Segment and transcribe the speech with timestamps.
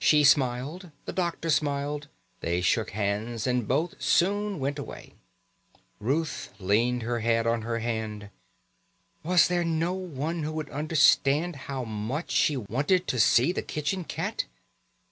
[0.00, 2.08] She smiled, the doctor smiled,
[2.40, 5.14] they shook hands and both soon went away.
[6.00, 8.30] Ruth leant her head on her hand.
[9.22, 14.02] Was there no one who would understand how much she wanted to see the kitchen
[14.02, 14.46] cat?